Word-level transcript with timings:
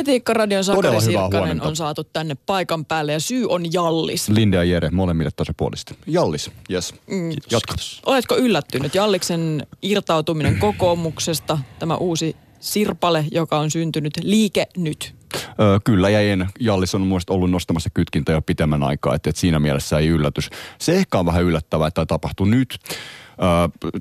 Politiikkaradion 0.00 0.64
Sakari 0.64 1.00
Sirkkanen 1.00 1.62
on 1.62 1.76
saatu 1.76 2.04
tänne 2.04 2.36
paikan 2.46 2.84
päälle 2.84 3.12
ja 3.12 3.20
syy 3.20 3.46
on 3.48 3.72
Jallis. 3.72 4.28
Linda 4.28 4.56
ja 4.56 4.64
Jere, 4.64 4.90
molemmille 4.90 5.30
tasapuolisesti. 5.36 5.94
Jallis, 6.06 6.50
yes. 6.70 6.94
Mm. 7.06 7.30
Jatka. 7.50 7.74
Oletko 8.06 8.36
yllättynyt 8.36 8.94
Jalliksen 8.94 9.66
irtautuminen 9.82 10.58
kokoomuksesta, 10.58 11.58
tämä 11.78 11.96
uusi 11.96 12.36
sirpale, 12.60 13.24
joka 13.30 13.58
on 13.58 13.70
syntynyt 13.70 14.12
liike 14.22 14.66
nyt? 14.76 15.14
Ö, 15.36 15.80
kyllä 15.84 16.10
ja 16.10 16.20
en. 16.20 16.48
Jallis 16.60 16.94
on 16.94 17.00
mielestä 17.00 17.32
ollut 17.32 17.50
nostamassa 17.50 17.90
kytkintä 17.90 18.32
jo 18.32 18.42
pitemmän 18.42 18.82
aikaa, 18.82 19.14
että, 19.14 19.30
että 19.30 19.40
siinä 19.40 19.58
mielessä 19.58 19.98
ei 19.98 20.08
yllätys. 20.08 20.50
Se 20.78 20.92
ehkä 20.92 21.18
on 21.18 21.26
vähän 21.26 21.44
yllättävää, 21.44 21.88
että 21.88 21.94
tämä 21.94 22.06
tapahtuu 22.06 22.46
nyt. 22.46 22.78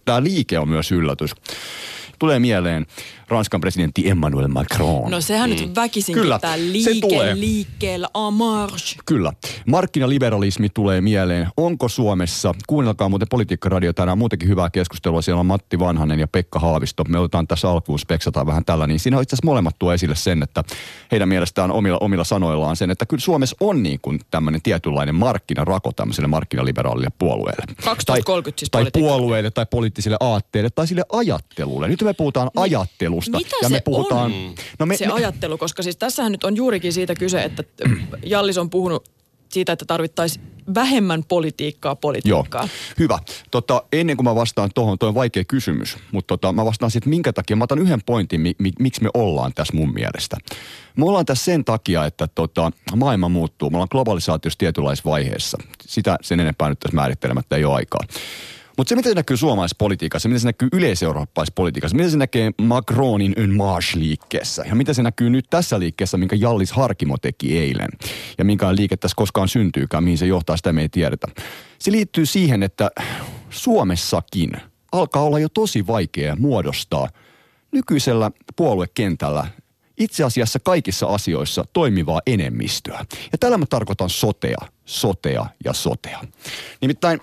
Tämä 0.05 0.23
liike 0.23 0.59
on 0.59 0.69
myös 0.69 0.91
yllätys. 0.91 1.31
Tulee 2.19 2.39
mieleen 2.39 2.85
Ranskan 3.29 3.61
presidentti 3.61 4.09
Emmanuel 4.09 4.47
Macron. 4.47 5.11
No 5.11 5.21
sehän 5.21 5.49
mm. 5.49 5.55
nyt 5.55 5.75
väkisinkin 5.75 6.21
Kyllä, 6.21 6.39
se 6.41 6.49
liike 6.57 6.99
tulee. 7.01 7.39
liikkeellä 7.39 8.07
en 8.27 8.33
marche. 8.33 8.99
Kyllä. 9.05 9.33
Markkinaliberalismi 9.65 10.69
tulee 10.69 11.01
mieleen. 11.01 11.47
Onko 11.57 11.89
Suomessa, 11.89 12.55
kuunnelkaa 12.67 13.09
muuten 13.09 13.27
Politiikkaradio 13.29 13.93
tänään, 13.93 14.17
muutenkin 14.17 14.49
hyvää 14.49 14.69
keskustelua. 14.69 15.21
Siellä 15.21 15.39
on 15.39 15.45
Matti 15.45 15.79
Vanhanen 15.79 16.19
ja 16.19 16.27
Pekka 16.27 16.59
Haavisto. 16.59 17.03
Me 17.03 17.19
otetaan 17.19 17.47
tässä 17.47 17.69
alkuun 17.69 17.99
speksataan 17.99 18.47
vähän 18.47 18.65
tällä. 18.65 18.87
Niin 18.87 18.99
siinä 18.99 19.17
on 19.17 19.23
itse 19.23 19.35
asiassa 19.35 19.45
molemmat 19.45 19.75
tuo 19.79 19.93
esille 19.93 20.15
sen, 20.15 20.43
että 20.43 20.63
heidän 21.11 21.29
mielestään 21.29 21.71
omilla, 21.71 21.97
omilla 22.01 22.23
sanoillaan 22.23 22.75
sen, 22.75 22.91
että 22.91 23.05
kyllä 23.05 23.21
Suomessa 23.21 23.55
on 23.59 23.83
niin 23.83 23.99
kuin 24.01 24.19
tämmöinen 24.31 24.61
tietynlainen 24.61 25.15
markkinarako 25.15 25.91
tämmöiselle 25.91 26.27
markkinaliberaalille 26.27 27.09
puolueelle. 27.17 27.63
2030 27.83 28.59
siis 28.59 28.69
tai 28.69 28.85
puolueille 28.93 29.51
tai 29.51 29.65
poliittisille 29.65 30.17
aatteille 30.19 30.69
tai 30.69 30.87
sille 30.87 31.03
ajattelulle. 31.11 31.87
Nyt 31.87 32.01
me 32.09 32.13
puhutaan 32.13 32.51
ajattelusta. 32.55 33.37
mitä 33.37 33.55
ja 33.61 33.69
me 33.69 33.75
se 33.75 33.81
puhutaan, 33.85 34.31
on? 34.31 34.55
No 34.79 34.85
me, 34.85 34.97
se 34.97 35.07
me, 35.07 35.13
ajattelu, 35.13 35.57
koska 35.57 35.83
siis 35.83 35.97
tässähän 35.97 36.31
nyt 36.31 36.43
on 36.43 36.55
juurikin 36.55 36.93
siitä 36.93 37.15
kyse, 37.15 37.43
että 37.43 37.63
Jallis 38.23 38.57
on 38.57 38.69
puhunut 38.69 39.09
siitä, 39.49 39.71
että 39.71 39.85
tarvittaisiin 39.85 40.45
vähemmän 40.75 41.23
politiikkaa 41.23 41.89
Joo, 41.89 41.95
politiikkaa. 41.95 42.67
hyvä. 42.99 43.19
Tota, 43.51 43.83
ennen 43.93 44.17
kuin 44.17 44.23
mä 44.23 44.35
vastaan 44.35 44.69
tuohon, 44.75 44.97
toi 44.99 45.09
on 45.09 45.15
vaikea 45.15 45.43
kysymys, 45.45 45.97
mutta 46.11 46.37
tota, 46.37 46.53
mä 46.53 46.65
vastaan 46.65 46.91
sitten 46.91 47.09
minkä 47.09 47.33
takia. 47.33 47.55
Mä 47.55 47.63
otan 47.63 47.79
yhden 47.79 48.03
pointin, 48.05 48.41
mi, 48.41 48.55
mi, 48.59 48.71
miksi 48.79 49.03
me 49.03 49.09
ollaan 49.13 49.53
tässä 49.53 49.73
mun 49.73 49.93
mielestä. 49.93 50.37
Me 50.95 51.05
ollaan 51.05 51.25
tässä 51.25 51.45
sen 51.45 51.65
takia, 51.65 52.05
että 52.05 52.27
tota, 52.35 52.71
maailma 52.95 53.29
muuttuu. 53.29 53.69
Me 53.69 53.77
ollaan 53.77 53.87
globalisaatiossa 53.91 54.57
tietynlaisessa 54.57 55.09
vaiheessa. 55.09 55.57
Sitä 55.81 56.17
sen 56.21 56.39
enempää 56.39 56.69
nyt 56.69 56.79
tässä 56.79 56.95
määrittelemättä 56.95 57.55
ei 57.55 57.65
ole 57.65 57.75
aikaa. 57.75 58.01
Mutta 58.79 58.89
se, 58.89 58.95
miten 58.95 59.11
se 59.11 59.15
näkyy 59.15 59.37
suomalaisessa 59.37 59.75
politiikassa, 59.79 60.29
miten 60.29 60.39
se 60.39 60.47
näkyy 60.47 60.69
yleiseurooppalaisessa 60.73 61.55
politiikassa, 61.55 61.95
miten 61.95 62.11
se 62.11 62.17
näkee 62.17 62.51
Macronin 62.61 63.33
en 63.37 63.49
marche-liikkeessä 63.49 64.63
ja 64.67 64.75
miten 64.75 64.95
se 64.95 65.03
näkyy 65.03 65.29
nyt 65.29 65.45
tässä 65.49 65.79
liikkeessä, 65.79 66.17
minkä 66.17 66.35
Jallis 66.35 66.71
Harkimo 66.71 67.17
teki 67.17 67.59
eilen 67.59 67.89
ja 68.37 68.45
minkä 68.45 68.75
liike 68.75 68.97
tässä 68.97 69.15
koskaan 69.15 69.47
syntyykään, 69.47 70.03
mihin 70.03 70.17
se 70.17 70.25
johtaa, 70.25 70.57
sitä 70.57 70.73
me 70.73 70.81
ei 70.81 70.89
tiedetä. 70.89 71.27
Se 71.79 71.91
liittyy 71.91 72.25
siihen, 72.25 72.63
että 72.63 72.91
Suomessakin 73.49 74.51
alkaa 74.91 75.23
olla 75.23 75.39
jo 75.39 75.49
tosi 75.49 75.87
vaikea 75.87 76.35
muodostaa 76.35 77.09
nykyisellä 77.71 78.31
puoluekentällä 78.55 79.47
itse 79.97 80.23
asiassa 80.23 80.59
kaikissa 80.59 81.07
asioissa 81.07 81.65
toimivaa 81.73 82.21
enemmistöä. 82.27 83.05
Ja 83.31 83.37
tällä 83.37 83.57
mä 83.57 83.65
tarkoitan 83.69 84.09
sotea, 84.09 84.57
sotea 84.85 85.45
ja 85.65 85.73
sotea. 85.73 86.19
Nimittäin 86.81 87.21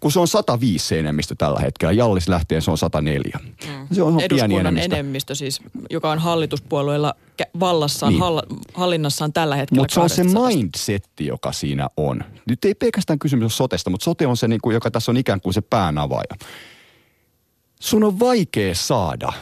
kun 0.00 0.12
se 0.12 0.20
on 0.20 0.28
105 0.28 0.86
se 0.86 0.98
enemmistö 0.98 1.34
tällä 1.38 1.60
hetkellä, 1.60 1.92
Jallis 1.92 2.28
lähtee 2.28 2.60
se 2.60 2.70
on 2.70 2.78
104. 2.78 3.38
Mm. 3.44 3.86
Se 3.92 4.02
on 4.02 4.12
pieni 4.16 4.24
Eduskunnan 4.24 4.60
enemmistö. 4.60 4.94
enemmistö 4.94 5.34
siis, 5.34 5.60
joka 5.90 6.10
on 6.10 6.18
hallituspuolueilla 6.18 7.14
kä- 7.42 7.50
vallassaan, 7.60 8.12
Niin. 8.12 8.22
hall- 8.22 8.56
hallinnassaan 8.74 9.32
tällä 9.32 9.56
hetkellä. 9.56 9.82
Mutta 9.82 9.94
se 9.94 10.00
on 10.00 10.10
se 10.10 10.22
200. 10.22 10.46
mindsetti, 10.48 11.26
joka 11.26 11.52
siinä 11.52 11.88
on. 11.96 12.24
Nyt 12.48 12.64
ei 12.64 12.74
pelkästään 12.74 13.18
kysymys 13.18 13.42
ole 13.44 13.50
sotesta, 13.50 13.90
mutta 13.90 14.04
sote 14.04 14.26
on 14.26 14.36
se, 14.36 14.48
niinku, 14.48 14.70
joka 14.70 14.90
tässä 14.90 15.12
on 15.12 15.16
ikään 15.16 15.40
kuin 15.40 15.54
se 15.54 15.60
päänavaaja. 15.60 16.36
Sun 17.80 18.04
on 18.04 18.18
vaikea 18.20 18.74
saada 18.74 19.32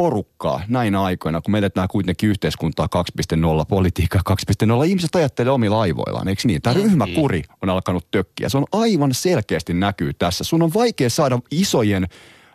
porukkaa 0.00 0.62
näinä 0.68 1.02
aikoina, 1.02 1.40
kun 1.40 1.52
me 1.52 1.58
eletään 1.58 1.88
kuitenkin 1.88 2.28
yhteiskuntaa 2.28 2.88
2.0, 3.36 3.66
politiikkaa 3.68 4.22
2.0. 4.30 4.86
Ihmiset 4.86 5.14
ajattelee 5.14 5.52
omilla 5.52 5.80
aivoillaan, 5.80 6.28
eikö 6.28 6.42
niin? 6.44 6.62
Tämä 6.62 6.74
ryhmäkuri 6.74 7.42
on 7.62 7.70
alkanut 7.70 8.10
tökkiä. 8.10 8.48
Se 8.48 8.56
on 8.56 8.64
aivan 8.72 9.14
selkeästi 9.14 9.74
näkyy 9.74 10.12
tässä. 10.14 10.44
Sun 10.44 10.62
on 10.62 10.74
vaikea 10.74 11.10
saada 11.10 11.38
isojen 11.50 12.04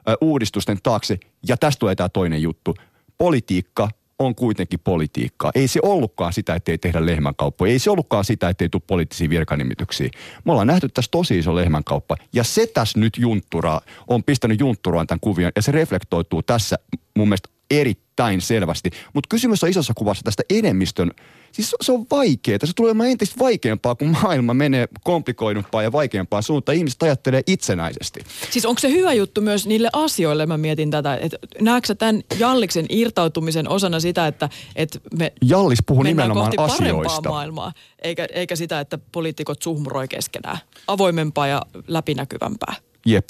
ö, 0.10 0.18
uudistusten 0.22 0.78
taakse, 0.84 1.18
ja 1.48 1.58
tästä 1.58 1.80
tulee 1.80 1.96
tämä 1.96 2.10
toinen 2.10 2.42
juttu. 2.42 2.76
Politiikka 3.18 3.90
on 4.20 4.36
kuitenkin 4.36 4.80
politiikkaa. 4.84 5.52
Ei 5.56 5.68
se 5.68 5.80
ollutkaan 5.84 6.34
sitä, 6.34 6.56
ettei 6.56 6.78
tehdä 6.78 7.06
lehmänkauppoja. 7.06 7.72
Ei 7.72 7.80
se 7.80 7.92
ollutkaan 7.92 8.26
sitä, 8.26 8.50
ettei 8.50 8.70
tule 8.70 8.82
poliittisia 8.88 9.30
virkanimityksiä. 9.30 10.10
Me 10.46 10.52
ollaan 10.52 10.68
nähty 10.68 10.90
tässä 10.90 11.12
tosi 11.12 11.38
iso 11.38 11.56
lehmänkauppa. 11.56 12.16
Ja 12.34 12.44
se 12.44 12.68
tässä 12.68 13.00
nyt 13.00 13.18
juntturaa, 13.18 13.82
on 14.08 14.24
pistänyt 14.24 14.60
juntturaan 14.60 15.08
tämän 15.08 15.20
kuvion. 15.20 15.52
Ja 15.56 15.62
se 15.62 15.72
reflektoituu 15.72 16.44
tässä 16.44 16.76
mun 17.18 17.28
mielestä 17.28 17.50
erittäin 17.72 18.42
selvästi. 18.42 18.90
Mutta 19.14 19.28
kysymys 19.28 19.64
on 19.64 19.70
isossa 19.70 19.94
kuvassa 19.94 20.24
tästä 20.24 20.44
enemmistön. 20.50 21.12
Siis 21.52 21.76
se- 21.82 21.92
on 21.92 22.06
vaikeaa. 22.12 22.60
Se 22.64 22.74
tulee 22.76 22.90
olemaan 22.90 23.10
entistä 23.10 23.40
vaikeampaa, 23.40 23.96
kun 23.96 24.08
maailma 24.08 24.54
menee 24.54 24.88
komplikoidumpaan 25.04 25.84
ja 25.84 25.92
vaikeampaan 25.92 26.44
suuntaan. 26.44 26.78
Ihmiset 26.78 27.04
ajattelee 27.04 27.42
itsenäisesti. 27.48 28.20
Siis 28.52 28.66
onko 28.66 28.80
se 28.80 28.90
hyvä 28.90 29.14
juttu 29.14 29.42
myös 29.42 29.68
niille 29.68 29.90
asioille, 29.94 30.46
mä 30.46 30.58
mietin 30.58 30.92
tätä, 30.92 31.16
että 31.22 31.38
näetkö 31.62 31.96
tämän 31.96 32.22
Jalliksen 32.40 32.86
irtautumisen 32.90 33.70
osana 33.70 34.00
sitä, 34.00 34.28
että, 34.28 34.50
että 34.76 35.00
me 35.18 35.34
Jallis 35.42 35.80
puhuu 35.86 36.04
nimenomaan 36.04 36.46
kohti 36.46 36.58
parempaa 36.58 36.76
asioista. 36.76 37.30
maailmaa, 37.30 37.74
eikä, 38.02 38.28
eikä 38.34 38.56
sitä, 38.56 38.80
että 38.80 39.00
poliitikot 39.12 39.62
suhmuroi 39.62 40.08
keskenään. 40.08 40.58
Avoimempaa 40.88 41.48
ja 41.48 41.62
läpinäkyvämpää. 41.88 42.76
Jep. 43.06 43.30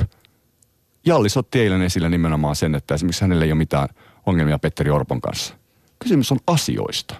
Jallis 1.06 1.38
otti 1.38 1.59
eilen 1.59 1.81
esille 1.81 2.09
nimenomaan 2.09 2.56
sen, 2.56 2.75
että 2.75 2.94
esimerkiksi 2.96 3.22
hänellä 3.22 3.46
ei 3.46 3.52
ole 3.52 3.57
mitään 3.57 3.90
ongelmia 4.25 4.59
Petteri 4.59 4.91
Orpon 4.91 5.22
kanssa. 5.22 5.56
Kysymys 6.00 6.31
on 6.31 6.40
asioista. 6.47 7.16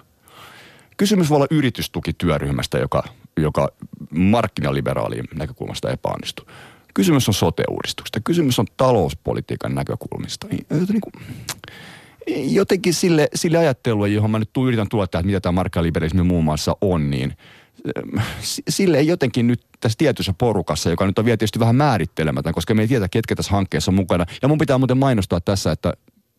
Kysymys 0.96 1.30
voi 1.30 1.36
olla 1.36 1.46
yritystukityöryhmästä, 1.50 2.78
joka, 2.78 3.04
joka 3.36 3.68
markkinaliberaalien 4.10 5.24
näkökulmasta 5.34 5.90
epäonnistui. 5.90 6.46
Kysymys 6.94 7.28
on 7.28 7.34
sote-uudistuksesta. 7.34 8.20
Kysymys 8.24 8.58
on 8.58 8.66
talouspolitiikan 8.76 9.74
näkökulmista. 9.74 10.46
Joten 10.70 11.00
niin 12.26 12.54
jotenkin 12.54 12.94
sille, 12.94 13.28
sille 13.34 13.58
ajattelulle, 13.58 14.08
johon 14.08 14.30
mä 14.30 14.38
nyt 14.38 14.50
yritän 14.66 14.88
tähän, 14.88 15.04
että 15.04 15.22
mitä 15.22 15.40
tämä 15.40 15.52
markkinaliberalismi 15.52 16.22
muun 16.22 16.44
muassa 16.44 16.76
on, 16.80 17.10
niin 17.10 17.36
s- 18.40 18.62
sille 18.68 18.98
ei 18.98 19.06
jotenkin 19.06 19.46
nyt 19.46 19.66
tässä 19.80 19.98
tietyssä 19.98 20.34
porukassa, 20.38 20.90
joka 20.90 21.06
nyt 21.06 21.18
on 21.18 21.24
vielä 21.24 21.36
tietysti 21.36 21.58
vähän 21.58 21.76
määrittelemätön, 21.76 22.54
koska 22.54 22.74
me 22.74 22.82
ei 22.82 22.88
tiedä, 22.88 23.08
ketkä 23.08 23.36
tässä 23.36 23.52
hankkeessa 23.52 23.90
on 23.90 23.94
mukana. 23.94 24.26
Ja 24.42 24.48
mun 24.48 24.58
pitää 24.58 24.78
muuten 24.78 24.98
mainostaa 24.98 25.40
tässä, 25.40 25.72
että 25.72 25.92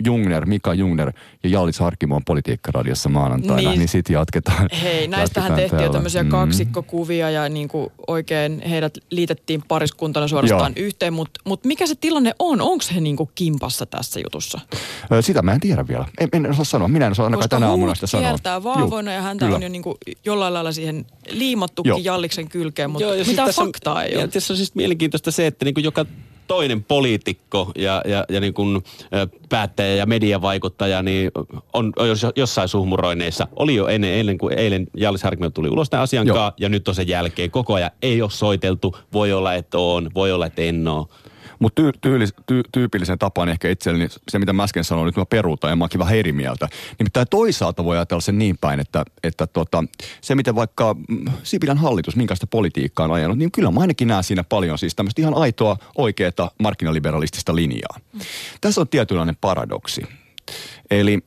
Jungner, 0.05 0.45
Mika 0.45 0.73
Jungner 0.73 1.11
ja 1.43 1.49
Jallis 1.49 1.79
Harkimo 1.79 2.15
on 2.15 2.23
politiikkaradiossa 2.25 3.09
maanantaina, 3.09 3.69
niin, 3.69 3.79
Niin. 3.79 3.87
sitten 3.89 4.13
jatketaan. 4.13 4.69
Hei, 4.83 5.07
näistähän 5.07 5.49
jatketaan 5.51 5.69
tehtiin 5.69 5.85
jo 5.87 5.93
tämmöisiä 5.93 6.23
Mm. 6.23 6.29
kaksikkokuvia 6.29 7.29
ja 7.29 7.49
niin 7.49 7.67
kuin 7.67 7.89
oikein 8.07 8.61
heidät 8.69 8.97
liitettiin 9.11 9.63
pariskuntana 9.67 10.27
suorastaan 10.27 10.73
Joo. 10.75 10.85
yhteen, 10.85 11.13
mutta 11.13 11.41
mut 11.45 11.65
mikä 11.65 11.87
se 11.87 11.95
tilanne 11.95 12.33
on? 12.39 12.61
Onko 12.61 12.83
he 12.95 13.01
niin 13.01 13.15
kuin 13.15 13.29
kimpassa 13.35 13.85
tässä 13.85 14.19
jutussa? 14.19 14.59
Sitä 15.21 15.41
mä 15.41 15.53
en 15.53 15.59
tiedä 15.59 15.87
vielä. 15.87 16.05
En, 16.19 16.29
en 16.33 16.49
osaa 16.51 16.65
sanoa. 16.65 16.87
Minä 16.87 17.05
en 17.05 17.11
osaa 17.11 17.25
ainakaan 17.25 17.43
Koska 17.43 17.55
tänä 17.55 17.69
aamuna 17.69 17.95
sitä 17.95 18.07
sanoa. 18.07 18.27
kiertää 18.27 18.63
vaavoina 18.63 19.11
ja 19.13 19.21
häntä 19.21 19.45
kyllä. 19.45 19.55
on 19.55 19.63
jo 19.63 19.69
niin 19.69 19.83
kuin 19.83 19.95
jollain 20.25 20.53
lailla 20.53 20.71
siihen 20.71 21.05
liimattukin 21.29 21.89
Joo. 21.89 21.99
Jalliksen 22.03 22.49
kylkeen, 22.49 22.89
mutta 22.91 23.03
Joo, 23.03 23.13
ja 23.13 23.17
siis 23.23 23.27
mitään 23.33 23.45
tässä 23.47 23.61
on- 23.61 23.67
faktaa 23.67 24.03
ei 24.03 24.13
ja 24.13 24.19
ole. 24.19 24.27
Tässä 24.27 24.53
on 24.53 24.57
siis 24.57 24.75
mielenkiintoista 24.75 25.31
se, 25.31 25.47
että 25.47 25.65
niin 25.65 25.73
kuin 25.73 25.83
joka 25.83 26.05
toinen 26.47 26.83
poliitikko 26.83 27.71
ja, 27.75 28.01
ja, 28.05 28.25
ja 28.29 28.39
niin 28.39 28.53
kuin, 28.53 28.83
päättäjä 29.49 29.95
ja 29.95 30.05
mediavaikuttaja 30.05 31.03
niin 31.03 31.31
on, 31.73 31.93
on 31.95 32.07
jos- 32.07 32.25
jossain 32.35 32.67
suhmuroineissa. 32.67 33.47
Oli 33.55 33.75
jo 33.75 33.87
ennen, 33.87 34.13
ennen 34.13 34.37
kuin 34.37 34.59
eilen 34.59 34.87
Jallis 34.97 35.23
Harkimo 35.23 35.49
tuli 35.49 35.69
ulos 35.69 35.89
tämän 35.89 36.03
asian 36.03 36.27
ja 36.57 36.69
nyt 36.69 36.87
on 36.87 36.95
sen 36.95 37.07
jälkeen 37.07 37.51
koko 37.51 37.73
ajan. 37.73 37.91
Ei 38.01 38.21
ole 38.21 38.31
soiteltu, 38.31 38.97
voi 39.13 39.33
olla, 39.33 39.53
että 39.53 39.77
on, 39.77 40.11
voi 40.15 40.31
olla, 40.31 40.45
että 40.45 40.61
en 40.61 40.87
ole. 40.87 41.05
Mutta 41.59 41.81
tyy, 41.81 41.91
tyylis, 42.01 42.33
ty, 42.45 42.61
tyypillisen 42.71 43.19
tapaan 43.19 43.49
ehkä 43.49 43.69
itselleni 43.69 44.07
se, 44.29 44.39
mitä 44.39 44.53
mä 44.53 44.63
äsken 44.63 44.83
sanoin, 44.83 45.05
nyt 45.05 45.15
mä 45.15 45.25
peruutan 45.25 45.69
ja 45.69 45.75
mä 45.75 45.83
oonkin 45.83 45.99
vähän 45.99 46.17
eri 46.17 46.31
mieltä. 46.31 46.69
Nimittäin 46.99 47.27
toisaalta 47.29 47.83
voi 47.83 47.97
ajatella 47.97 48.21
sen 48.21 48.37
niin 48.37 48.57
päin, 48.61 48.79
että, 48.79 49.05
että 49.23 49.47
tota, 49.47 49.83
se 50.21 50.35
miten 50.35 50.55
vaikka 50.55 50.95
mm, 51.07 51.25
Sipilän 51.43 51.77
hallitus, 51.77 52.15
minkälaista 52.15 52.47
politiikkaa 52.47 53.03
on 53.03 53.11
ajanut, 53.11 53.37
niin 53.37 53.51
kyllä 53.51 53.71
mä 53.71 53.79
ainakin 53.81 54.07
näen 54.07 54.23
siinä 54.23 54.43
paljon 54.43 54.77
siis 54.77 54.95
tämmöistä 54.95 55.21
ihan 55.21 55.33
aitoa, 55.33 55.77
oikeaa 55.95 56.27
markkinaliberalistista 56.59 57.55
linjaa. 57.55 57.99
Tässä 58.61 58.81
on 58.81 58.87
tietynlainen 58.87 59.37
paradoksi. 59.41 60.01
Eli 60.91 61.19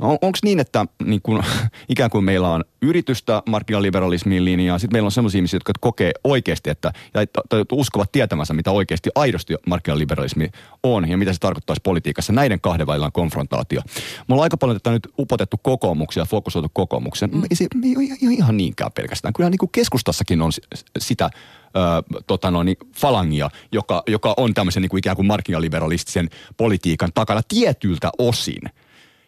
on, 0.00 0.18
onko 0.22 0.38
niin, 0.42 0.60
että 0.60 0.86
niin 1.04 1.22
kun, 1.22 1.42
ikään 1.88 2.10
kuin 2.10 2.24
meillä 2.24 2.48
on 2.48 2.64
yritystä 2.82 3.42
markkinaliberalismiin 3.48 4.44
linjaa, 4.44 4.78
sitten 4.78 4.94
meillä 4.94 5.06
on 5.06 5.12
sellaisia 5.12 5.38
ihmisiä, 5.38 5.56
jotka 5.56 5.72
kokee 5.80 6.12
oikeasti, 6.24 6.70
että 6.70 6.92
ja 7.14 7.26
tai 7.48 7.64
uskovat 7.72 8.12
tietämänsä, 8.12 8.54
mitä 8.54 8.70
oikeasti 8.70 9.10
aidosti 9.14 9.54
markkinaliberalismi 9.66 10.50
on 10.82 11.08
ja 11.08 11.18
mitä 11.18 11.32
se 11.32 11.38
tarkoittaisi 11.38 11.80
politiikassa. 11.84 12.32
Näiden 12.32 12.60
kahden 12.60 12.86
välillä 12.86 13.06
on 13.06 13.12
konfrontaatio. 13.12 13.80
Mulla 14.26 14.40
on 14.40 14.44
aika 14.44 14.56
paljon 14.56 14.76
tätä 14.76 14.90
nyt 14.90 15.08
upotettu 15.18 15.56
kokoomuksia 15.62 16.20
ja 16.20 16.26
fokusoitu 16.26 16.70
kokoomukseen. 16.72 17.30
Mm. 17.30 17.42
Ei 17.50 17.56
se 17.56 17.66
ei 17.84 17.96
ole 18.26 18.34
ihan 18.34 18.56
niinkään 18.56 18.92
pelkästään. 18.92 19.34
Kyllä 19.34 19.50
niin 19.50 19.58
kuin 19.58 19.72
keskustassakin 19.72 20.42
on 20.42 20.52
sitä 20.98 21.30
ö, 21.34 22.20
tota 22.26 22.50
noin, 22.50 22.76
falangia, 22.96 23.50
joka, 23.72 24.02
joka 24.06 24.34
on 24.36 24.54
tämmöisen 24.54 24.82
niin 24.82 24.90
kuin 24.90 24.98
ikään 24.98 25.16
kuin 25.16 25.26
markkinaliberalistisen 25.26 26.30
politiikan 26.56 27.10
takana 27.14 27.40
tietyltä 27.48 28.10
osin 28.18 28.62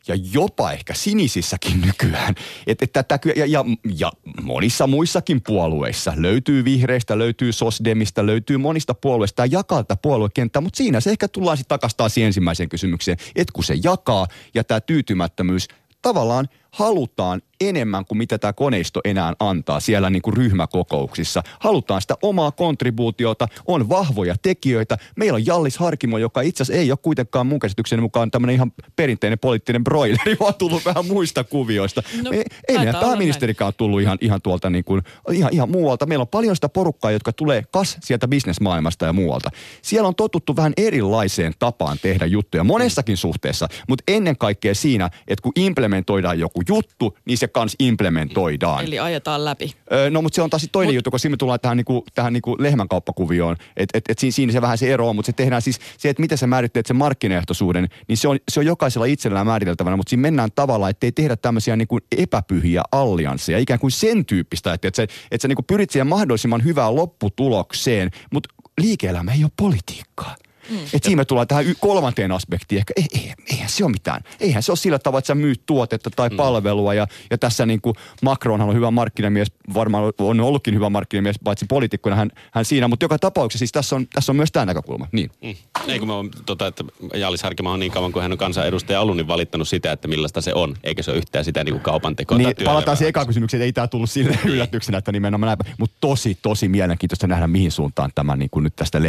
ja 0.08 0.14
jopa 0.32 0.72
ehkä 0.72 0.94
sinisissäkin 0.94 1.80
nykyään. 1.80 2.34
Et, 2.66 2.82
et 2.82 2.92
tätä, 2.92 3.18
ja, 3.36 3.46
ja, 3.46 3.64
ja 3.96 4.12
monissa 4.42 4.86
muissakin 4.86 5.42
puolueissa 5.42 6.12
löytyy 6.16 6.64
vihreistä, 6.64 7.18
löytyy 7.18 7.52
sosdemista, 7.52 8.26
löytyy 8.26 8.56
monista 8.56 8.94
puolueista 8.94 9.42
ja 9.42 9.58
jakaa 9.58 9.84
tätä 9.84 10.00
puoluekenttää, 10.02 10.62
mutta 10.62 10.76
siinä 10.76 11.00
se 11.00 11.10
ehkä 11.10 11.28
tullaan 11.28 11.56
sitten 11.56 11.78
takaisin 11.78 12.24
ensimmäiseen 12.24 12.68
kysymykseen, 12.68 13.18
että 13.36 13.52
kun 13.52 13.64
se 13.64 13.74
jakaa 13.82 14.26
ja 14.54 14.64
tämä 14.64 14.80
tyytymättömyys 14.80 15.68
tavallaan 16.02 16.48
halutaan 16.76 17.42
enemmän 17.60 18.04
kuin 18.04 18.18
mitä 18.18 18.38
tämä 18.38 18.52
koneisto 18.52 19.00
enää 19.04 19.32
antaa 19.38 19.80
siellä 19.80 20.10
niin 20.10 20.22
kuin 20.22 20.36
ryhmäkokouksissa. 20.36 21.42
Halutaan 21.58 22.00
sitä 22.00 22.14
omaa 22.22 22.50
kontribuutiota, 22.50 23.48
on 23.66 23.88
vahvoja 23.88 24.34
tekijöitä. 24.42 24.98
Meillä 25.16 25.36
on 25.36 25.46
Jallis 25.46 25.78
Harkimo, 25.78 26.18
joka 26.18 26.40
itse 26.40 26.62
asiassa 26.62 26.80
ei 26.80 26.90
ole 26.90 26.98
kuitenkaan 27.02 27.46
mun 27.46 27.58
käsitykseni 27.58 28.02
mukaan 28.02 28.30
tämmöinen 28.30 28.54
ihan 28.54 28.72
perinteinen 28.96 29.38
poliittinen 29.38 29.84
broileri, 29.84 30.36
vaan 30.40 30.54
tullut 30.54 30.84
vähän 30.84 31.06
muista 31.06 31.44
kuvioista. 31.44 32.02
No, 32.22 32.30
ei 32.32 32.44
ei 32.68 32.76
meidän 32.76 32.94
pääministerikään 32.94 33.72
tullut 33.76 34.00
ihan, 34.00 34.18
ihan 34.20 34.42
tuolta 34.42 34.70
niin 34.70 34.84
kuin, 34.84 35.02
ihan, 35.32 35.52
ihan 35.52 35.70
muualta. 35.70 36.06
Meillä 36.06 36.22
on 36.22 36.28
paljon 36.28 36.56
sitä 36.56 36.68
porukkaa, 36.68 37.10
jotka 37.10 37.32
tulee 37.32 37.62
kas 37.70 37.96
sieltä 38.02 38.28
bisnesmaailmasta 38.28 39.06
ja 39.06 39.12
muualta. 39.12 39.50
Siellä 39.82 40.08
on 40.08 40.14
totuttu 40.14 40.56
vähän 40.56 40.72
erilaiseen 40.76 41.52
tapaan 41.58 41.98
tehdä 42.02 42.26
juttuja 42.26 42.64
monessakin 42.64 43.16
suhteessa, 43.16 43.68
mutta 43.88 44.04
ennen 44.08 44.36
kaikkea 44.36 44.74
siinä, 44.74 45.10
että 45.28 45.42
kun 45.42 45.52
implementoidaan 45.56 46.38
joku 46.38 46.62
juttu, 46.68 47.18
niin 47.24 47.38
se 47.38 47.48
kans 47.48 47.76
implementoidaan. 47.78 48.84
Eli 48.84 48.98
ajetaan 48.98 49.44
läpi. 49.44 49.72
Öö, 49.92 50.10
no 50.10 50.22
mutta 50.22 50.36
se 50.36 50.42
on 50.42 50.50
taas 50.50 50.68
toinen 50.72 50.88
Mut... 50.88 50.94
juttu, 50.94 51.10
kun 51.10 51.20
siinä 51.20 51.32
me 51.32 51.36
tullaan 51.36 51.60
tähän, 51.60 51.76
niinku, 51.76 52.04
tähän 52.14 52.32
niinku 52.32 52.56
lehmänkauppakuvioon. 52.58 53.56
Että 53.76 53.98
et, 53.98 54.04
et 54.08 54.18
siinä, 54.18 54.32
siinä 54.32 54.52
se 54.52 54.62
vähän 54.62 54.78
se 54.78 54.92
ero 54.92 55.08
on, 55.08 55.16
mutta 55.16 55.26
se 55.26 55.32
tehdään 55.32 55.62
siis 55.62 55.80
se, 55.98 56.08
että 56.08 56.20
miten 56.20 56.38
sä 56.38 56.46
määrittelet 56.46 56.86
sen 56.86 56.96
markkinaehtoisuuden, 56.96 57.88
niin 58.08 58.16
se 58.16 58.28
on, 58.28 58.38
se 58.48 58.60
on 58.60 58.66
jokaisella 58.66 59.06
itsellään 59.06 59.46
määriteltävänä, 59.46 59.96
mutta 59.96 60.10
siinä 60.10 60.22
mennään 60.22 60.50
tavallaan, 60.54 60.90
ettei 60.90 61.12
tehdä 61.12 61.36
tämmöisiä 61.36 61.76
niinku 61.76 61.98
epäpyhiä 62.18 62.82
alliansseja, 62.92 63.58
ikään 63.58 63.80
kuin 63.80 63.90
sen 63.90 64.26
tyyppistä, 64.26 64.72
että, 64.72 64.88
että, 64.88 64.96
se, 64.96 65.02
että 65.02 65.42
sä 65.42 65.48
niinku 65.48 65.62
pyrit 65.62 65.90
siihen 65.90 66.06
mahdollisimman 66.06 66.64
hyvään 66.64 66.96
lopputulokseen, 66.96 68.10
mutta 68.32 68.48
liike-elämä 68.80 69.32
ei 69.32 69.44
ole 69.44 69.52
politiikkaa. 69.56 70.36
Mm. 70.70 70.78
Et 70.92 71.02
siinä 71.02 71.16
me 71.16 71.24
tullaan 71.24 71.48
tähän 71.48 71.64
kolmanteen 71.80 72.32
aspektiin. 72.32 72.78
Ehkä, 72.78 72.94
ei, 72.96 73.06
ei, 73.14 73.32
eihän 73.50 73.68
se 73.68 73.84
ole 73.84 73.92
mitään. 73.92 74.22
Eihän 74.40 74.62
se 74.62 74.72
ole 74.72 74.76
sillä 74.76 74.98
tavalla, 74.98 75.18
että 75.18 75.26
sä 75.26 75.34
myyt 75.34 75.62
tuotetta 75.66 76.10
tai 76.10 76.28
mm. 76.28 76.36
palvelua. 76.36 76.94
Ja, 76.94 77.06
ja 77.30 77.38
tässä 77.38 77.66
niin 77.66 77.80
kuin 77.80 77.94
Macronhan 78.22 78.68
on 78.68 78.74
hyvä 78.74 78.90
markkinamies, 78.90 79.48
varmaan 79.74 80.12
on 80.18 80.40
ollutkin 80.40 80.74
hyvä 80.74 80.90
markkinamies, 80.90 81.36
paitsi 81.44 81.66
poliitikkona 81.68 82.16
hän, 82.16 82.30
hän 82.52 82.64
siinä. 82.64 82.88
Mutta 82.88 83.04
joka 83.04 83.18
tapauksessa 83.18 83.58
siis 83.58 83.72
tässä 83.72 83.96
on, 83.96 84.06
tässä 84.06 84.32
on 84.32 84.36
myös 84.36 84.52
tämä 84.52 84.66
näkökulma. 84.66 85.08
Niin. 85.12 85.30
Mm. 85.42 85.54
Ei 85.88 85.98
kun 85.98 86.08
mä 86.08 86.14
oon, 86.14 86.30
tota, 86.46 86.66
että 86.66 86.84
Jaalis 87.14 87.42
Harkima 87.42 87.72
on 87.72 87.80
niin 87.80 87.92
kauan 87.92 88.12
kuin 88.12 88.22
hän 88.22 88.32
on 88.32 88.38
kansanedustaja 88.38 89.00
alun, 89.00 89.16
niin 89.16 89.28
valittanut 89.28 89.68
sitä, 89.68 89.92
että 89.92 90.08
millaista 90.08 90.40
se 90.40 90.54
on. 90.54 90.74
Eikä 90.84 91.02
se 91.02 91.10
ole 91.10 91.18
yhtään 91.18 91.44
sitä 91.44 91.64
niin 91.64 91.72
kuin 91.72 91.82
kaupan 91.82 92.16
tekoa. 92.16 92.38
Niin, 92.38 92.54
palataan 92.64 92.96
siihen 92.96 93.08
ekaan 93.08 93.26
kysymykseen, 93.26 93.62
ei 93.62 93.72
tämä 93.72 93.86
tullut 93.86 94.10
sille 94.10 94.38
yllätyksenä, 94.44 94.98
että 94.98 95.12
nimenomaan 95.12 95.58
näin. 95.64 95.76
Mutta 95.78 95.96
tosi, 96.00 96.38
tosi 96.42 96.68
mielenkiintoista 96.68 97.26
nähdä, 97.26 97.46
mihin 97.46 97.72
suuntaan 97.72 98.10
tämä 98.14 98.36
niin 98.36 98.50
kuin 98.50 98.62
nyt 98.64 98.76
tästä 98.76 99.02
leviää 99.02 99.06